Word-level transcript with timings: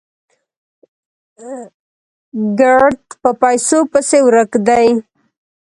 ګړد 2.59 2.99
په 3.21 3.29
پيسو 3.41 3.79
پسې 3.91 4.19
ورک 4.27 4.51
دي 4.67 4.87